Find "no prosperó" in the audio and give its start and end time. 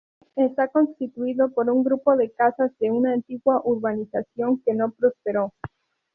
4.73-5.53